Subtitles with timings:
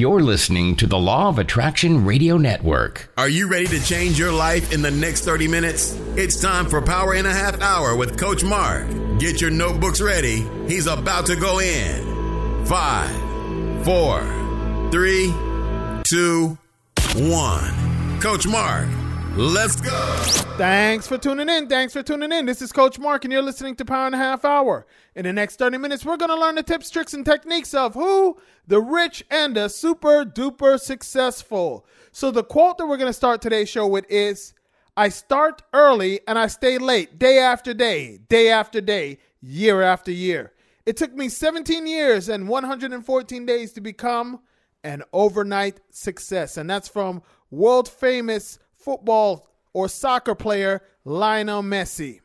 [0.00, 3.12] You're listening to the Law of Attraction Radio Network.
[3.18, 5.92] Are you ready to change your life in the next 30 minutes?
[6.16, 8.88] It's time for Power in a Half Hour with Coach Mark.
[9.18, 10.46] Get your notebooks ready.
[10.66, 12.64] He's about to go in.
[12.64, 13.14] Five,
[13.84, 14.22] four,
[14.90, 15.34] three,
[16.08, 16.56] two,
[17.16, 18.20] one.
[18.22, 18.88] Coach Mark,
[19.36, 19.90] let's go.
[20.56, 21.68] Thanks for tuning in.
[21.68, 22.46] Thanks for tuning in.
[22.46, 24.86] This is Coach Mark, and you're listening to Power and a Half Hour.
[25.14, 27.94] In the next 30 minutes, we're going to learn the tips, tricks, and techniques of
[27.94, 28.38] who?
[28.66, 31.86] The rich and the super duper successful.
[32.12, 34.54] So, the quote that we're going to start today's show with is
[34.96, 40.10] I start early and I stay late, day after day, day after day, year after
[40.10, 40.52] year.
[40.84, 44.40] It took me 17 years and 114 days to become
[44.82, 46.56] an overnight success.
[46.56, 52.20] And that's from world famous football or soccer player Lionel Messi.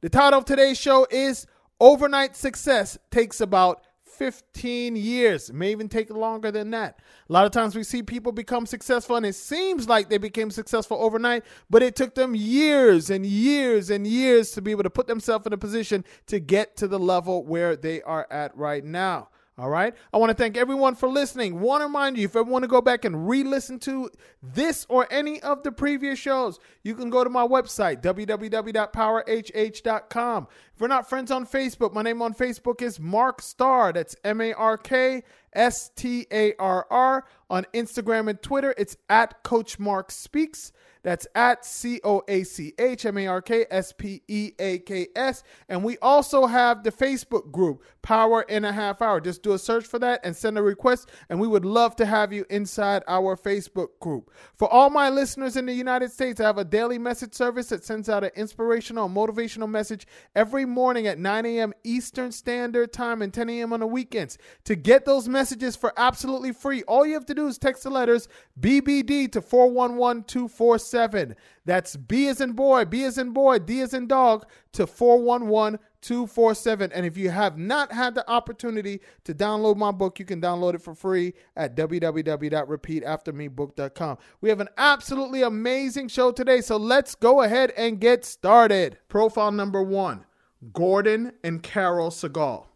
[0.00, 1.46] The title of today's show is
[1.80, 5.48] Overnight Success Takes About 15 years.
[5.48, 6.98] It may even take longer than that.
[7.28, 10.50] A lot of times we see people become successful and it seems like they became
[10.50, 14.90] successful overnight, but it took them years and years and years to be able to
[14.90, 18.84] put themselves in a position to get to the level where they are at right
[18.84, 19.28] now.
[19.58, 19.92] All right.
[20.12, 21.58] I want to thank everyone for listening.
[21.58, 24.08] Want to remind you if you want to go back and re listen to
[24.40, 30.46] this or any of the previous shows, you can go to my website, www.powerhh.com.
[30.74, 33.92] If we're not friends on Facebook, my name on Facebook is Mark Starr.
[33.92, 37.24] That's M A R K S T A R R.
[37.50, 40.70] On Instagram and Twitter, it's at Coach Mark Speaks.
[41.02, 44.80] That's at C O A C H M A R K S P E A
[44.80, 45.42] K S.
[45.68, 49.20] And we also have the Facebook group, Power in a Half Hour.
[49.20, 52.04] Just do a search for that and send a request, and we would love to
[52.04, 54.30] have you inside our Facebook group.
[54.54, 57.84] For all my listeners in the United States, I have a daily message service that
[57.84, 61.72] sends out an inspirational, motivational message every morning at 9 a.m.
[61.84, 63.72] Eastern Standard Time and 10 a.m.
[63.72, 64.36] on the weekends.
[64.64, 65.37] To get those messages
[65.76, 68.28] for absolutely free, all you have to do is text the letters
[68.60, 71.34] BBD to 411247.
[71.64, 76.92] That's B as in boy, B as in boy, D as in dog to 411247.
[76.92, 80.74] And if you have not had the opportunity to download my book, you can download
[80.74, 84.18] it for free at www.repeataftermebook.com.
[84.40, 88.98] We have an absolutely amazing show today, so let's go ahead and get started.
[89.08, 90.24] Profile number one
[90.72, 92.67] Gordon and Carol Segal.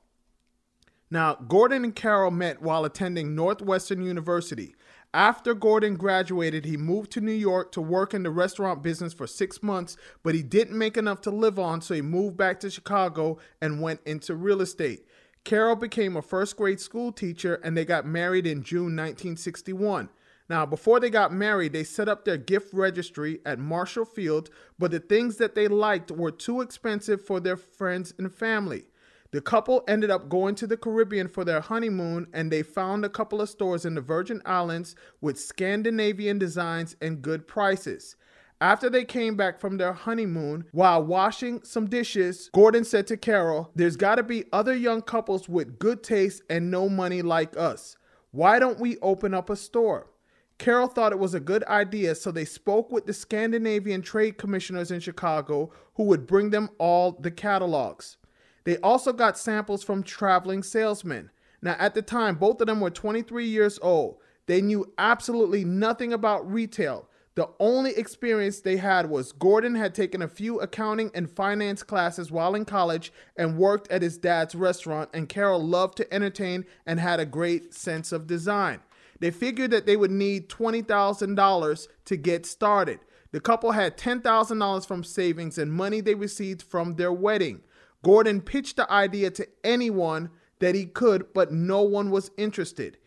[1.12, 4.74] Now, Gordon and Carol met while attending Northwestern University.
[5.12, 9.26] After Gordon graduated, he moved to New York to work in the restaurant business for
[9.26, 12.70] six months, but he didn't make enough to live on, so he moved back to
[12.70, 15.06] Chicago and went into real estate.
[15.44, 20.08] Carol became a first grade school teacher and they got married in June 1961.
[20.48, 24.48] Now, before they got married, they set up their gift registry at Marshall Field,
[24.78, 28.86] but the things that they liked were too expensive for their friends and family.
[29.32, 33.08] The couple ended up going to the Caribbean for their honeymoon and they found a
[33.08, 38.16] couple of stores in the Virgin Islands with Scandinavian designs and good prices.
[38.60, 43.70] After they came back from their honeymoon, while washing some dishes, Gordon said to Carol,
[43.74, 47.96] There's got to be other young couples with good taste and no money like us.
[48.32, 50.10] Why don't we open up a store?
[50.58, 54.90] Carol thought it was a good idea, so they spoke with the Scandinavian trade commissioners
[54.90, 58.18] in Chicago who would bring them all the catalogs.
[58.64, 61.30] They also got samples from traveling salesmen.
[61.60, 64.18] Now, at the time, both of them were 23 years old.
[64.46, 67.08] They knew absolutely nothing about retail.
[67.34, 72.30] The only experience they had was Gordon had taken a few accounting and finance classes
[72.30, 77.00] while in college and worked at his dad's restaurant, and Carol loved to entertain and
[77.00, 78.80] had a great sense of design.
[79.20, 82.98] They figured that they would need $20,000 to get started.
[83.30, 87.62] The couple had $10,000 from savings and money they received from their wedding.
[88.02, 92.98] Gordon pitched the idea to anyone that he could, but no one was interested.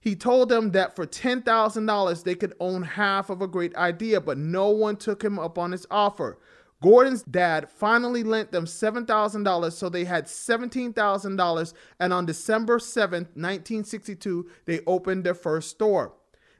[0.00, 4.38] He told them that for $10,000 they could own half of a great idea, but
[4.38, 6.38] no one took him up on his offer.
[6.80, 14.48] Gordon's dad finally lent them $7,000, so they had $17,000, and on December 7th, 1962,
[14.64, 16.14] they opened their first store.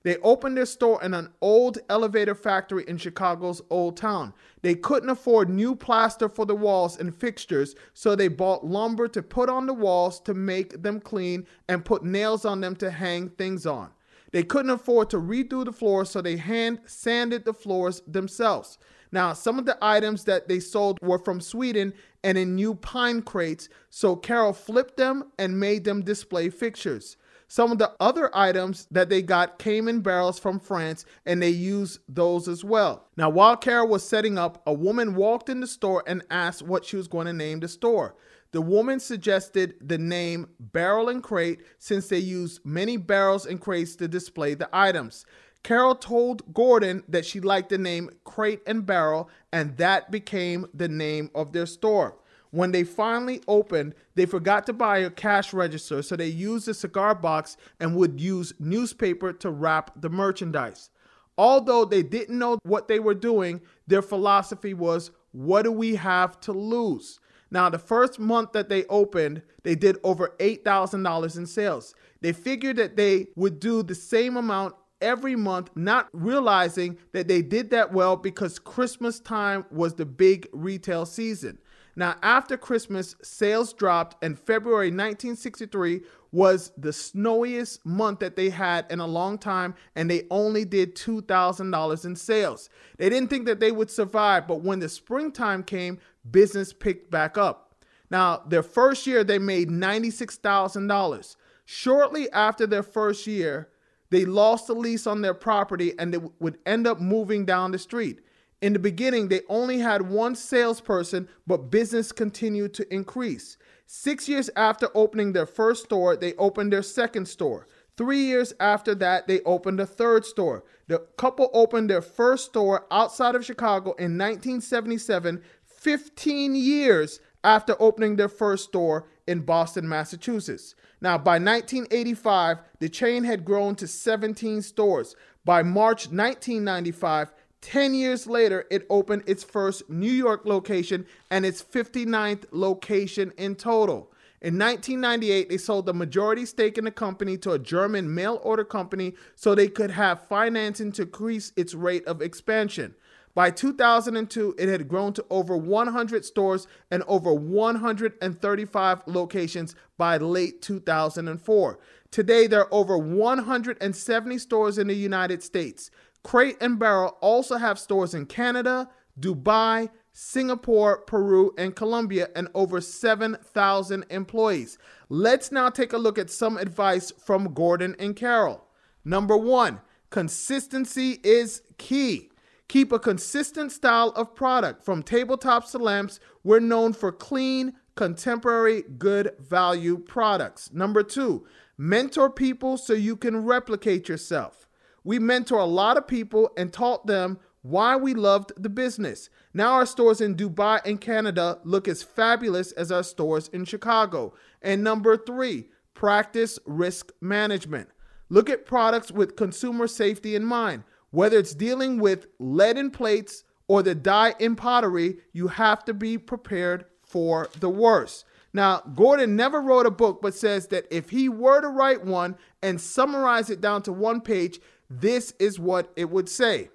[0.09, 4.33] They opened their store in an old elevator factory in Chicago's Old Town.
[4.63, 9.23] They couldn't afford new plaster for the walls and fixtures, so they bought lumber to
[9.23, 13.29] put on the walls to make them clean and put nails on them to hang
[13.29, 13.91] things on.
[14.33, 18.79] They couldn't afford to redo the floors, so they hand sanded the floors themselves.
[19.13, 21.93] Now, some of the items that they sold were from Sweden
[22.25, 27.18] and in new pine crates, so Carol flipped them and made them display fixtures.
[27.51, 31.49] Some of the other items that they got came in barrels from France and they
[31.49, 33.07] used those as well.
[33.17, 36.85] Now, while Carol was setting up, a woman walked in the store and asked what
[36.85, 38.15] she was going to name the store.
[38.53, 43.97] The woman suggested the name Barrel and Crate since they used many barrels and crates
[43.97, 45.25] to display the items.
[45.63, 50.89] Carol told Gordon that she liked the name Crate and Barrel, and that became the
[50.89, 52.17] name of their store.
[52.51, 56.75] When they finally opened, they forgot to buy a cash register, so they used a
[56.75, 60.91] cigar box and would use newspaper to wrap the merchandise.
[61.37, 66.41] Although they didn't know what they were doing, their philosophy was what do we have
[66.41, 67.21] to lose?
[67.51, 71.95] Now, the first month that they opened, they did over $8,000 in sales.
[72.21, 77.43] They figured that they would do the same amount every month, not realizing that they
[77.43, 81.59] did that well because Christmas time was the big retail season.
[81.99, 88.87] Now, after Christmas, sales dropped, and February 1963 was the snowiest month that they had
[88.89, 92.71] in a long time, and they only did $2,000 in sales.
[92.99, 95.99] They didn't think that they would survive, but when the springtime came,
[96.31, 97.75] business picked back up.
[98.13, 101.37] Now, their first year, they made $96,000.
[101.65, 103.71] Shortly after their first year,
[104.11, 107.79] they lost the lease on their property and they would end up moving down the
[107.79, 108.21] street.
[108.61, 113.57] In the beginning, they only had one salesperson, but business continued to increase.
[113.87, 117.69] Six years after opening their first store, they opened their second store.
[117.97, 120.65] Three years after that, they opened a third store.
[120.89, 128.17] The couple opened their first store outside of Chicago in 1977, 15 years after opening
[128.17, 130.75] their first store in Boston, Massachusetts.
[131.01, 135.15] Now, by 1985, the chain had grown to 17 stores.
[135.45, 141.63] By March 1995, 10 years later, it opened its first New York location and its
[141.63, 144.13] 59th location in total.
[144.41, 148.65] In 1998, they sold the majority stake in the company to a German mail order
[148.65, 152.95] company so they could have financing to increase its rate of expansion.
[153.35, 160.63] By 2002, it had grown to over 100 stores and over 135 locations by late
[160.63, 161.79] 2004.
[162.11, 165.91] Today, there are over 170 stores in the United States.
[166.29, 172.83] Crate and Barrel also have stores in Canada, Dubai, Singapore, Peru, and Colombia, and over
[172.83, 174.77] 7,000 employees.
[175.09, 178.63] Let's now take a look at some advice from Gordon and Carol.
[179.07, 179.81] Number one,
[180.11, 182.29] consistency is key.
[182.69, 184.85] Keep a consistent style of product.
[184.85, 190.75] From tabletops to lamps, we're known for clean, contemporary, good value products.
[190.75, 191.47] Number two,
[191.79, 194.68] mentor people so you can replicate yourself.
[195.09, 199.31] We mentor a lot of people and taught them why we loved the business.
[199.55, 204.35] Now our stores in Dubai and Canada look as fabulous as our stores in Chicago.
[204.61, 207.89] And number three, practice risk management.
[208.29, 210.85] Look at products with consumer safety in mind.
[211.11, 215.95] Whether it's dealing with lead in plates or the dye in pottery, you have to
[215.95, 218.27] be prepared for the worst.
[218.53, 222.37] Now, Gordon never wrote a book, but says that if he were to write one
[222.63, 226.71] and summarize it down to one page, this is what it would say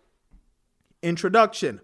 [1.01, 1.81] Introduction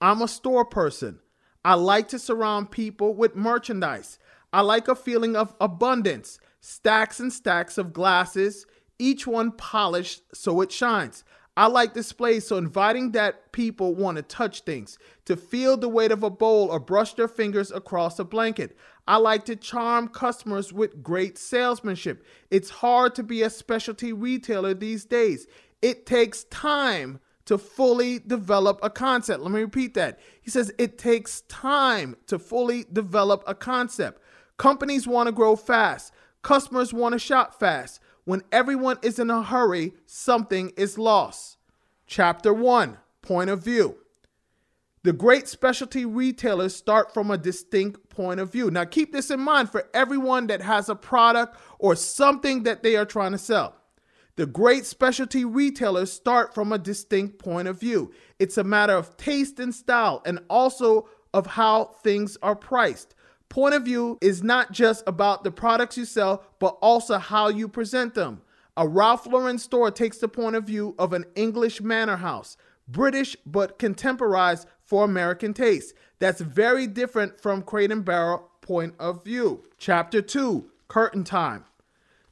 [0.00, 1.20] I'm a store person.
[1.64, 4.18] I like to surround people with merchandise.
[4.52, 8.66] I like a feeling of abundance, stacks and stacks of glasses,
[8.98, 11.24] each one polished so it shines.
[11.56, 16.10] I like displays so inviting that people want to touch things, to feel the weight
[16.10, 18.76] of a bowl or brush their fingers across a blanket.
[19.06, 22.24] I like to charm customers with great salesmanship.
[22.50, 25.46] It's hard to be a specialty retailer these days.
[25.82, 29.42] It takes time to fully develop a concept.
[29.42, 30.18] Let me repeat that.
[30.40, 34.22] He says it takes time to fully develop a concept.
[34.56, 38.00] Companies want to grow fast, customers want to shop fast.
[38.24, 41.58] When everyone is in a hurry, something is lost.
[42.06, 43.98] Chapter 1 Point of View.
[45.04, 48.70] The great specialty retailers start from a distinct point of view.
[48.70, 52.96] Now, keep this in mind for everyone that has a product or something that they
[52.96, 53.76] are trying to sell.
[54.36, 58.14] The great specialty retailers start from a distinct point of view.
[58.38, 63.14] It's a matter of taste and style, and also of how things are priced.
[63.50, 67.68] Point of view is not just about the products you sell, but also how you
[67.68, 68.40] present them.
[68.74, 72.56] A Ralph Lauren store takes the point of view of an English manor house,
[72.88, 75.94] British but contemporized for American taste.
[76.18, 79.64] That's very different from Crate and Barrel point of view.
[79.78, 81.64] Chapter 2 Curtain Time.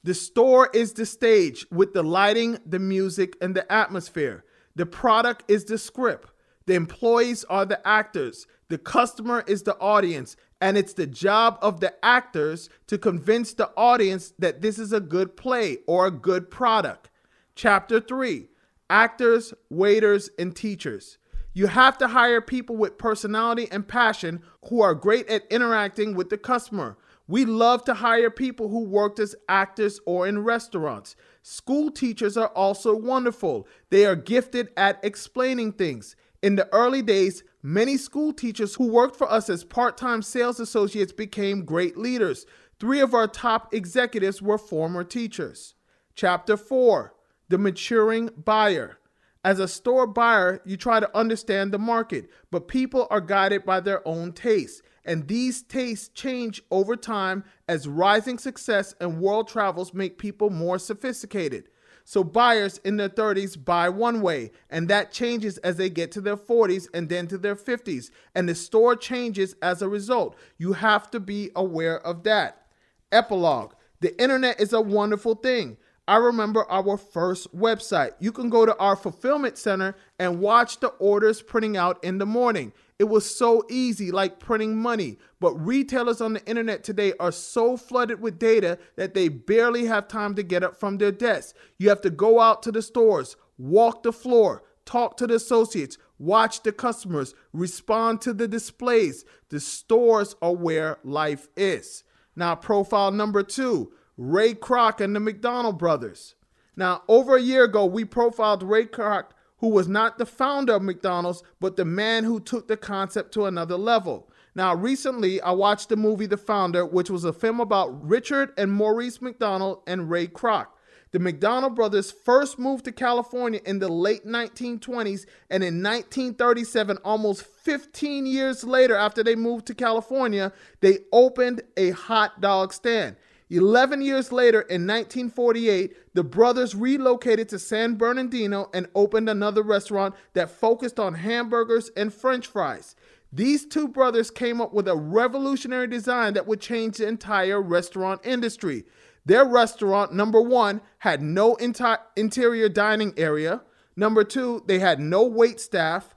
[0.05, 4.45] The store is the stage with the lighting, the music, and the atmosphere.
[4.75, 6.31] The product is the script.
[6.67, 8.47] The employees are the actors.
[8.69, 10.37] The customer is the audience.
[10.61, 15.01] And it's the job of the actors to convince the audience that this is a
[15.01, 17.11] good play or a good product.
[17.55, 18.49] Chapter 3
[18.91, 21.19] Actors, waiters, and teachers.
[21.55, 26.31] You have to hire people with personality and passion who are great at interacting with
[26.31, 26.97] the customer.
[27.29, 31.15] We love to hire people who worked as actors or in restaurants.
[31.43, 33.67] School teachers are also wonderful.
[33.91, 36.17] They are gifted at explaining things.
[36.43, 40.59] In the early days, many school teachers who worked for us as part time sales
[40.59, 42.47] associates became great leaders.
[42.81, 45.75] Three of our top executives were former teachers.
[46.15, 47.15] Chapter 4
[47.53, 48.99] The Maturing Buyer.
[49.45, 53.81] As a store buyer, you try to understand the market, but people are guided by
[53.81, 54.81] their own tastes.
[55.05, 60.79] And these tastes change over time as rising success and world travels make people more
[60.79, 61.69] sophisticated.
[62.05, 66.23] So buyers in their 30s buy one way, and that changes as they get to
[66.23, 68.11] their 40s and then to their 50s.
[68.35, 70.39] And the store changes as a result.
[70.57, 72.69] You have to be aware of that.
[73.13, 75.77] Epilogue The internet is a wonderful thing.
[76.09, 78.13] I remember our first website.
[78.19, 82.27] You can go to our fulfillment center and watch the orders printing out in the
[82.27, 82.73] morning.
[82.99, 85.19] It was so easy, like printing money.
[85.39, 90.09] But retailers on the internet today are so flooded with data that they barely have
[90.09, 91.55] time to get up from their desks.
[91.79, 95.99] You have to go out to the stores, walk the floor, talk to the associates,
[96.19, 99.25] watch the customers, respond to the displays.
[99.51, 102.03] The stores are where life is.
[102.35, 106.35] Now, profile number two Ray Kroc and the McDonald brothers.
[106.77, 109.27] Now, over a year ago, we profiled Ray Kroc,
[109.59, 113.47] who was not the founder of McDonald's, but the man who took the concept to
[113.47, 114.29] another level.
[114.55, 118.71] Now, recently, I watched the movie The Founder, which was a film about Richard and
[118.71, 120.67] Maurice McDonald and Ray Kroc.
[121.13, 127.45] The McDonald brothers first moved to California in the late 1920s, and in 1937, almost
[127.45, 133.17] 15 years later, after they moved to California, they opened a hot dog stand.
[133.53, 140.15] 11 years later, in 1948, the brothers relocated to San Bernardino and opened another restaurant
[140.33, 142.97] that focused on hamburgers and french fries.
[143.31, 148.23] These two brothers came up with a revolutionary design that would change the entire restaurant
[148.25, 148.85] industry.
[149.27, 153.61] Their restaurant, number one, had no inti- interior dining area.
[153.97, 156.15] Number two, they had no wait staff.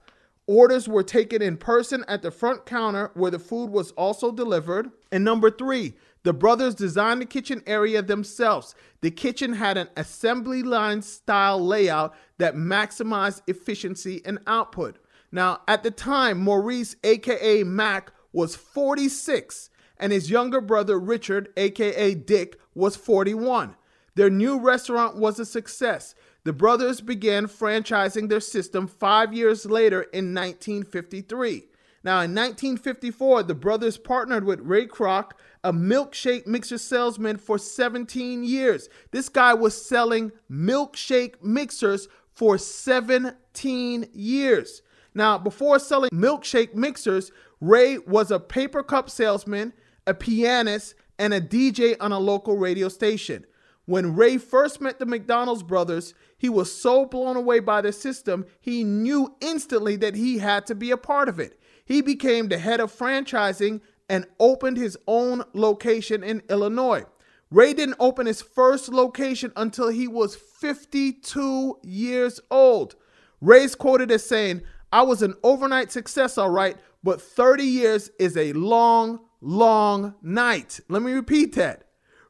[0.47, 4.91] Orders were taken in person at the front counter where the food was also delivered.
[5.11, 8.73] And number three, the brothers designed the kitchen area themselves.
[9.01, 14.97] The kitchen had an assembly line style layout that maximized efficiency and output.
[15.31, 22.15] Now, at the time, Maurice, aka Mac, was 46, and his younger brother Richard, aka
[22.15, 23.75] Dick, was 41.
[24.15, 26.15] Their new restaurant was a success.
[26.43, 31.67] The brothers began franchising their system five years later in 1953.
[32.05, 35.31] Now, in 1954, the brothers partnered with Ray Kroc,
[35.65, 38.87] a milkshake mixer salesman, for 17 years.
[39.09, 44.81] This guy was selling milkshake mixers for 17 years.
[45.15, 49.73] Now, before selling milkshake mixers, Ray was a paper cup salesman,
[50.05, 53.45] a pianist, and a DJ on a local radio station.
[53.85, 58.45] When Ray first met the McDonald's brothers, he was so blown away by the system,
[58.61, 61.59] he knew instantly that he had to be a part of it.
[61.85, 67.05] He became the head of franchising and opened his own location in Illinois.
[67.51, 72.95] Ray didn't open his first location until he was 52 years old.
[73.39, 78.35] Ray's quoted as saying, I was an overnight success, all right, but 30 years is
[78.35, 80.79] a long, long night.
[80.89, 81.83] Let me repeat that.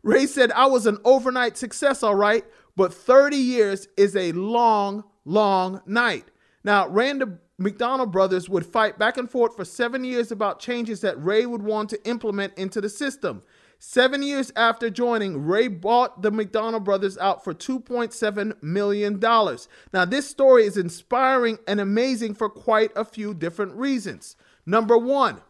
[0.04, 2.44] Ray said, I was an overnight success, all right,
[2.76, 6.26] but 30 years is a long, long night.
[6.64, 11.22] Now, the McDonald brothers would fight back and forth for seven years about changes that
[11.24, 13.44] Ray would want to implement into the system.
[13.80, 19.20] Seven years after joining, Ray bought the McDonald brothers out for $2.7 million.
[19.20, 24.36] Now, this story is inspiring and amazing for quite a few different reasons.
[24.66, 25.42] Number one,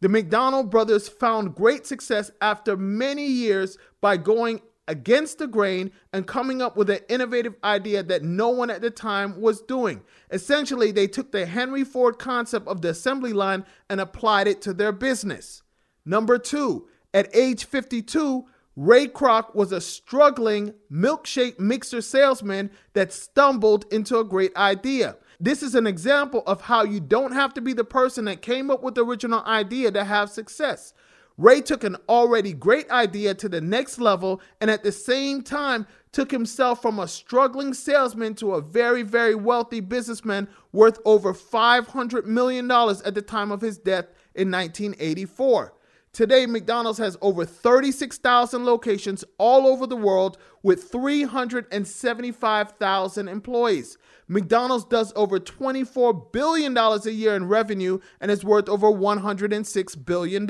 [0.00, 6.26] the McDonald brothers found great success after many years by going against the grain and
[6.26, 10.02] coming up with an innovative idea that no one at the time was doing.
[10.30, 14.74] Essentially, they took the Henry Ford concept of the assembly line and applied it to
[14.74, 15.62] their business.
[16.04, 18.44] Number two, at age 52,
[18.76, 25.16] Ray Kroc was a struggling milkshake mixer salesman that stumbled into a great idea.
[25.38, 28.70] This is an example of how you don't have to be the person that came
[28.70, 30.92] up with the original idea to have success.
[31.36, 35.88] Ray took an already great idea to the next level and at the same time
[36.12, 42.24] took himself from a struggling salesman to a very, very wealthy businessman worth over $500
[42.24, 44.04] million at the time of his death
[44.36, 45.74] in 1984.
[46.12, 53.98] Today, McDonald's has over 36,000 locations all over the world with 375,000 employees.
[54.28, 60.48] McDonald's does over $24 billion a year in revenue and is worth over $106 billion.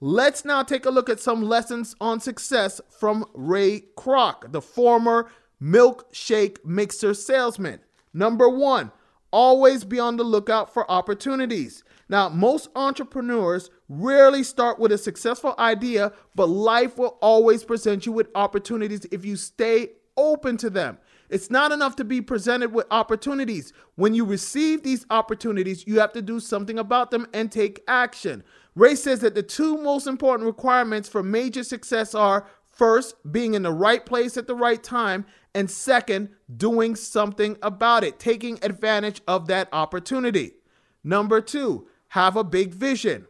[0.00, 5.28] Let's now take a look at some lessons on success from Ray Kroc, the former
[5.60, 7.80] milkshake mixer salesman.
[8.14, 8.92] Number one,
[9.32, 11.82] always be on the lookout for opportunities.
[12.08, 18.12] Now, most entrepreneurs rarely start with a successful idea, but life will always present you
[18.12, 20.98] with opportunities if you stay open to them.
[21.28, 23.72] It's not enough to be presented with opportunities.
[23.96, 28.44] When you receive these opportunities, you have to do something about them and take action.
[28.78, 33.64] Ray says that the two most important requirements for major success are first, being in
[33.64, 39.20] the right place at the right time, and second, doing something about it, taking advantage
[39.26, 40.52] of that opportunity.
[41.02, 43.26] Number two, have a big vision.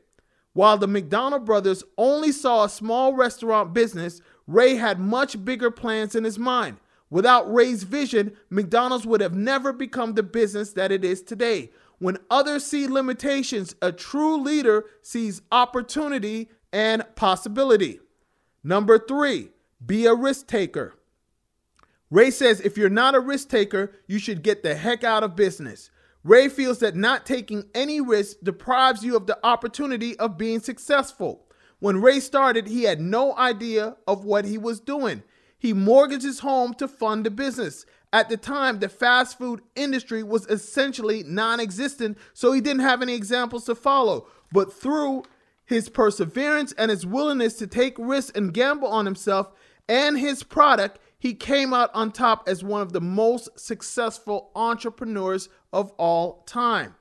[0.53, 6.15] While the McDonald brothers only saw a small restaurant business, Ray had much bigger plans
[6.15, 6.77] in his mind.
[7.09, 11.71] Without Ray's vision, McDonald's would have never become the business that it is today.
[11.99, 18.01] When others see limitations, a true leader sees opportunity and possibility.
[18.63, 19.51] Number three,
[19.85, 20.95] be a risk taker.
[22.11, 25.37] Ray says if you're not a risk taker, you should get the heck out of
[25.37, 25.91] business.
[26.25, 31.47] Ray feels that not taking any risk deprives you of the opportunity of being successful.
[31.81, 35.23] When Ray started, he had no idea of what he was doing.
[35.59, 37.85] He mortgaged his home to fund the business.
[38.13, 43.03] At the time, the fast food industry was essentially non existent, so he didn't have
[43.03, 44.27] any examples to follow.
[44.51, 45.25] But through
[45.67, 49.51] his perseverance and his willingness to take risks and gamble on himself
[49.89, 55.51] and his product, he came out on top as one of the most successful entrepreneurs
[55.73, 56.95] of all time.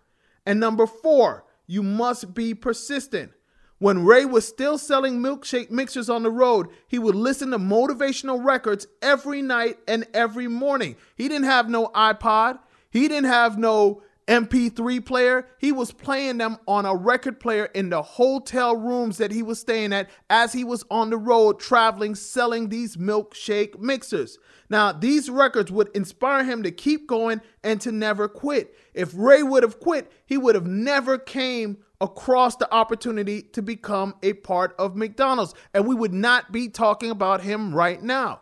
[0.46, 3.32] And number four, you must be persistent.
[3.80, 8.44] When Ray was still selling milkshake mixers on the road, he would listen to motivational
[8.44, 10.96] records every night and every morning.
[11.16, 12.60] He didn't have no iPod,
[12.90, 15.48] he didn't have no MP3 player.
[15.58, 19.60] He was playing them on a record player in the hotel rooms that he was
[19.60, 24.38] staying at as he was on the road traveling selling these milkshake mixers.
[24.70, 28.76] Now, these records would inspire him to keep going and to never quit.
[28.94, 34.16] If Ray would have quit, he would have never came across the opportunity to become
[34.22, 38.42] a part of McDonald's and we would not be talking about him right now.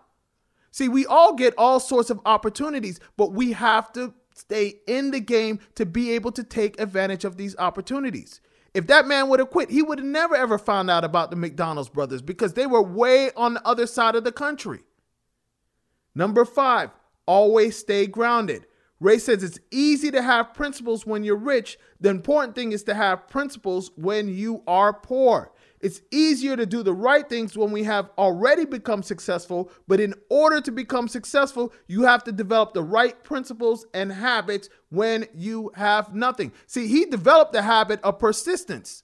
[0.71, 5.19] See, we all get all sorts of opportunities, but we have to stay in the
[5.19, 8.41] game to be able to take advantage of these opportunities.
[8.73, 11.37] If that man would have quit, he would have never ever found out about the
[11.37, 14.81] McDonald's brothers because they were way on the other side of the country.
[16.13, 16.91] Number five,
[17.25, 18.65] always stay grounded.
[18.99, 21.77] Ray says it's easy to have principles when you're rich.
[21.99, 25.51] The important thing is to have principles when you are poor.
[25.85, 30.15] It's easier to do the right things when we have already become successful, but in
[30.31, 35.69] order to become successful, you have to develop the right principles and habits when you
[35.75, 36.53] have nothing.
[36.65, 39.03] See, he developed the habit of persistence.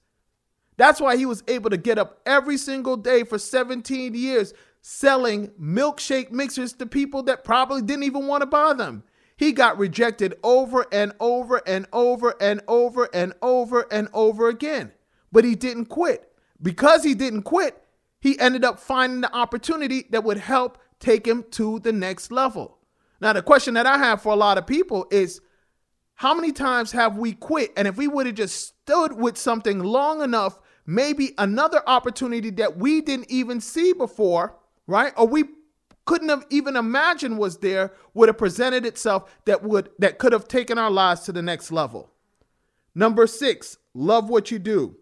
[0.76, 5.50] That's why he was able to get up every single day for 17 years selling
[5.50, 9.04] milkshake mixers to people that probably didn't even want to buy them.
[9.38, 14.94] He got rejected over and over and over and over and over and over again,
[15.32, 16.31] but he didn't quit.
[16.62, 17.82] Because he didn't quit,
[18.20, 22.78] he ended up finding the opportunity that would help take him to the next level.
[23.20, 25.42] Now, the question that I have for a lot of people is
[26.16, 27.72] how many times have we quit?
[27.76, 32.78] And if we would have just stood with something long enough, maybe another opportunity that
[32.78, 35.14] we didn't even see before, right?
[35.18, 35.46] Or we
[36.06, 40.48] couldn't have even imagined was there would have presented itself that would that could have
[40.48, 42.12] taken our lives to the next level.
[42.94, 44.98] Number 6, love what you do.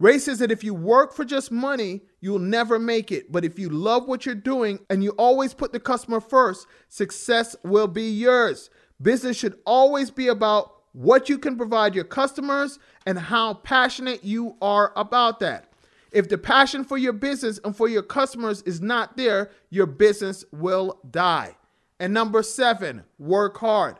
[0.00, 3.32] Ray says that if you work for just money, you'll never make it.
[3.32, 7.56] But if you love what you're doing and you always put the customer first, success
[7.64, 8.70] will be yours.
[9.02, 14.56] Business should always be about what you can provide your customers and how passionate you
[14.62, 15.72] are about that.
[16.12, 20.44] If the passion for your business and for your customers is not there, your business
[20.52, 21.56] will die.
[22.00, 23.96] And number seven, work hard.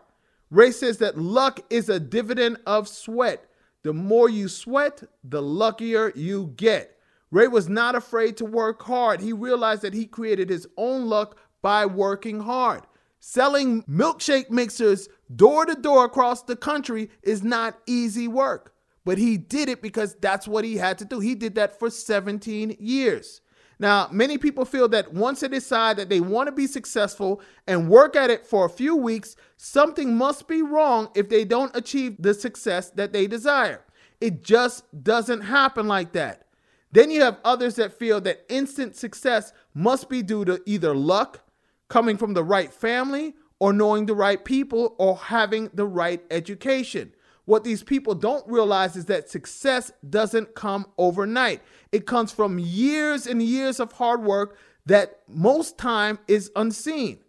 [0.51, 3.45] Ray says that luck is a dividend of sweat.
[3.83, 6.97] The more you sweat, the luckier you get.
[7.31, 9.21] Ray was not afraid to work hard.
[9.21, 12.83] He realized that he created his own luck by working hard.
[13.21, 19.37] Selling milkshake mixers door to door across the country is not easy work, but he
[19.37, 21.21] did it because that's what he had to do.
[21.21, 23.41] He did that for 17 years.
[23.79, 27.89] Now, many people feel that once they decide that they want to be successful and
[27.89, 32.17] work at it for a few weeks, something must be wrong if they don't achieve
[32.19, 33.85] the success that they desire.
[34.21, 36.47] It just doesn't happen like that.
[36.91, 41.41] Then you have others that feel that instant success must be due to either luck,
[41.89, 47.13] coming from the right family, or knowing the right people, or having the right education.
[47.49, 51.63] What these people don't realize is that success doesn't come overnight.
[51.93, 57.21] It comes from years and years of hard work that most time is unseen.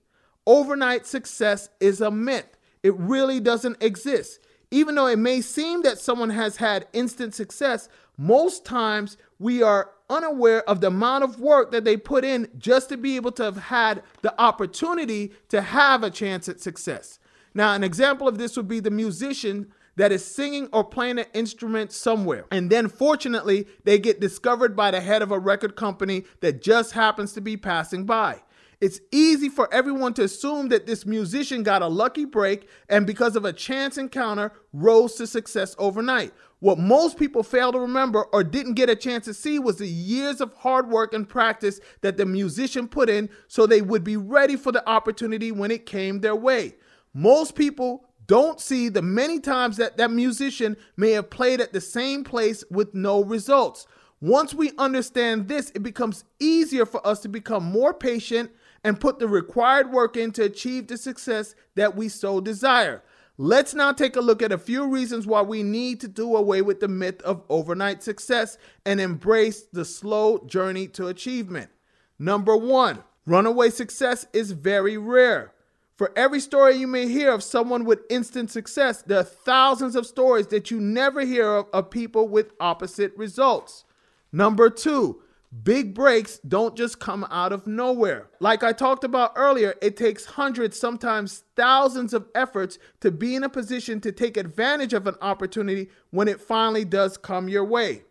[0.46, 2.58] Overnight success is a myth.
[2.84, 4.42] It really doesn't exist.
[4.72, 9.92] Even though it may seem that someone has had instant success, most times we are
[10.10, 13.44] unaware of the amount of work that they put in just to be able to
[13.44, 17.20] have had the opportunity to have a chance at success.
[17.54, 21.26] Now, an example of this would be the musician that is singing or playing an
[21.34, 22.46] instrument somewhere.
[22.52, 26.94] And then, fortunately, they get discovered by the head of a record company that just
[26.94, 28.42] happens to be passing by.
[28.80, 33.36] It's easy for everyone to assume that this musician got a lucky break and because
[33.36, 36.32] of a chance encounter rose to success overnight.
[36.60, 39.88] What most people fail to remember or didn't get a chance to see was the
[39.88, 44.16] years of hard work and practice that the musician put in so they would be
[44.16, 46.76] ready for the opportunity when it came their way.
[47.14, 51.82] Most people don't see the many times that that musician may have played at the
[51.82, 53.88] same place with no results.
[54.22, 58.52] Once we understand this, it becomes easier for us to become more patient
[58.84, 63.02] and put the required work in to achieve the success that we so desire.
[63.40, 66.62] Let's now take a look at a few reasons why we need to do away
[66.62, 71.72] with the myth of overnight success and embrace the slow journey to achievement.
[72.20, 75.54] Number one, runaway success is very rare.
[76.00, 80.06] For every story you may hear of someone with instant success, there are thousands of
[80.08, 83.84] stories that you never hear of of people with opposite results.
[84.32, 85.22] Number two,
[85.64, 88.30] Big breaks don't just come out of nowhere.
[88.40, 93.44] Like I talked about earlier, it takes hundreds, sometimes thousands of efforts to be in
[93.44, 98.04] a position to take advantage of an opportunity when it finally does come your way.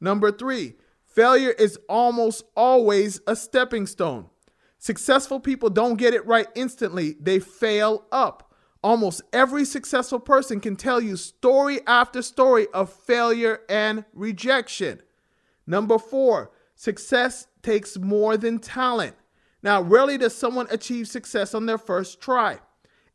[0.00, 0.74] Number three,
[1.04, 4.30] failure is almost always a stepping stone.
[4.78, 8.54] Successful people don't get it right instantly, they fail up.
[8.82, 15.02] Almost every successful person can tell you story after story of failure and rejection.
[15.66, 19.16] Number four, Success takes more than talent.
[19.64, 22.60] Now, rarely does someone achieve success on their first try.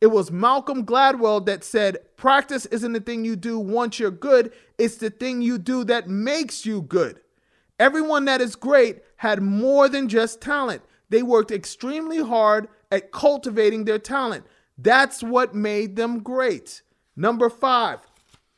[0.01, 4.51] It was Malcolm Gladwell that said, Practice isn't the thing you do once you're good,
[4.77, 7.21] it's the thing you do that makes you good.
[7.79, 10.81] Everyone that is great had more than just talent.
[11.09, 14.45] They worked extremely hard at cultivating their talent.
[14.77, 16.81] That's what made them great.
[17.15, 17.99] Number five,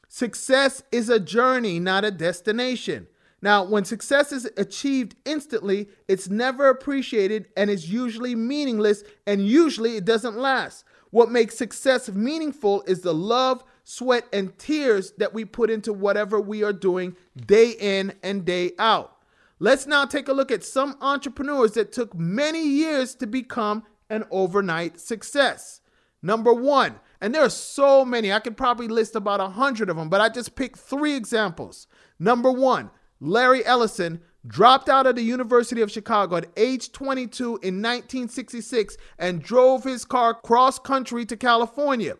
[0.08, 3.08] success is a journey, not a destination.
[3.42, 9.98] Now, when success is achieved instantly, it's never appreciated and is usually meaningless, and usually
[9.98, 10.86] it doesn't last.
[11.12, 16.40] What makes success meaningful is the love, sweat, and tears that we put into whatever
[16.40, 19.15] we are doing day in and day out.
[19.60, 24.26] Let's now take a look at some entrepreneurs that took many years to become an
[24.30, 25.80] overnight success.
[26.22, 29.96] Number one, and there are so many, I could probably list about a hundred of
[29.96, 31.88] them, but I just picked three examples.
[32.20, 32.90] Number one,
[33.22, 39.42] Larry Ellison dropped out of the University of Chicago at age 22 in 1966 and
[39.42, 42.18] drove his car cross country to California.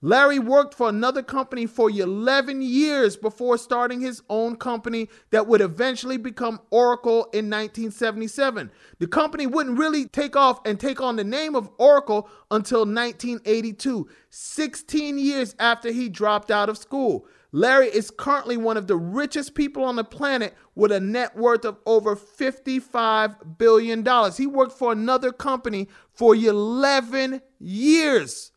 [0.00, 5.60] Larry worked for another company for 11 years before starting his own company that would
[5.60, 8.70] eventually become Oracle in 1977.
[9.00, 14.08] The company wouldn't really take off and take on the name of Oracle until 1982,
[14.30, 17.26] 16 years after he dropped out of school.
[17.50, 21.64] Larry is currently one of the richest people on the planet with a net worth
[21.64, 24.32] of over $55 billion.
[24.36, 28.52] He worked for another company for 11 years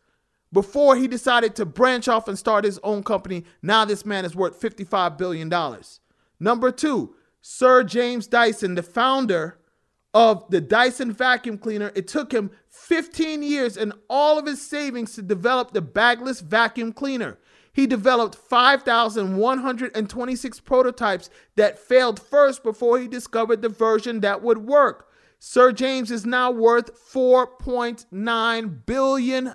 [0.53, 3.45] before he decided to branch off and start his own company.
[3.61, 5.51] Now this man is worth $55 billion.
[6.39, 9.57] Number two, Sir James Dyson, the founder
[10.13, 11.91] of the Dyson vacuum cleaner.
[11.95, 16.91] It took him 15 years and all of his savings to develop the bagless vacuum
[16.91, 17.37] cleaner.
[17.73, 25.07] He developed 5,126 prototypes that failed first before he discovered the version that would work.
[25.43, 29.53] Sir James is now worth $4.9 billion.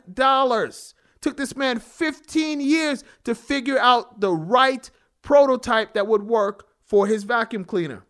[1.20, 4.90] Took this man 15 years to figure out the right
[5.22, 8.04] prototype that would work for his vacuum cleaner.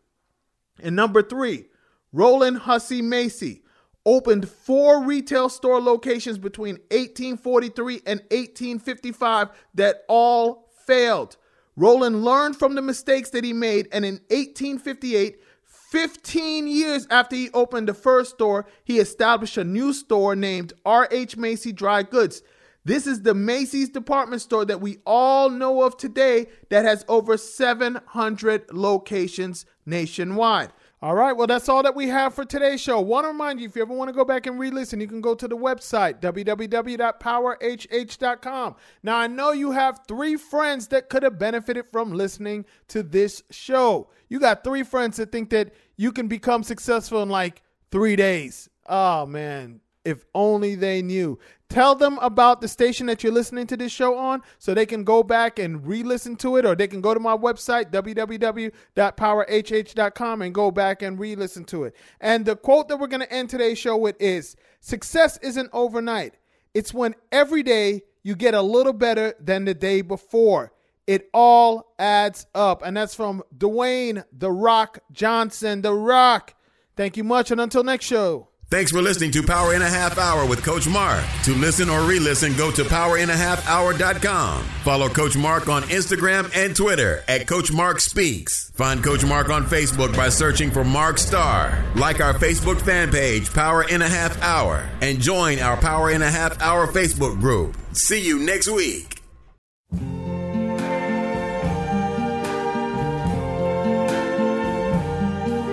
[0.81, 1.67] And number three,
[2.12, 3.62] Roland Hussey Macy
[4.07, 11.37] opened four retail store locations between 1843 and 1855 that all failed.
[11.77, 15.43] Roland learned from the mistakes that he made, and in 1858,
[15.90, 21.37] 15 years after he opened the first store, he established a new store named R.H.
[21.37, 22.42] Macy Dry Goods.
[22.85, 27.37] This is the Macy's department store that we all know of today that has over
[27.37, 30.72] 700 locations nationwide.
[31.03, 32.99] All right, well, that's all that we have for today's show.
[33.03, 35.07] Want to remind you if you ever want to go back and re listen, you
[35.07, 38.77] can go to the website, www.powerhh.com.
[39.03, 43.43] Now, I know you have three friends that could have benefited from listening to this
[43.51, 44.09] show.
[44.31, 48.71] You got three friends that think that you can become successful in like three days.
[48.89, 49.83] Oh, man.
[50.07, 51.38] If only they knew.
[51.69, 55.03] Tell them about the station that you're listening to this show on so they can
[55.03, 60.42] go back and re listen to it, or they can go to my website, www.powerhh.com,
[60.42, 61.97] and go back and re listen to it.
[62.21, 66.37] And the quote that we're going to end today's show with is Success isn't overnight,
[66.73, 70.71] it's when every day you get a little better than the day before.
[71.07, 72.83] It all adds up.
[72.85, 75.83] And that's from Dwayne The Rock Johnson.
[75.83, 76.55] The Rock.
[76.97, 77.51] Thank you much.
[77.51, 78.49] And until next show.
[78.68, 81.22] Thanks for listening to Power in a Half Hour with Coach Mark.
[81.44, 84.64] To listen or re-listen, go to powerinhalfhour.com.
[84.83, 88.72] Follow Coach Mark on Instagram and Twitter at Coach Mark Speaks.
[88.72, 91.81] Find Coach Mark on Facebook by searching for Mark Starr.
[91.94, 96.22] Like our Facebook fan page, Power in a Half Hour, and join our Power in
[96.22, 97.76] a Half Hour Facebook group.
[97.92, 99.22] See you next week.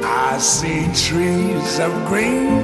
[0.05, 2.63] I see trees of green,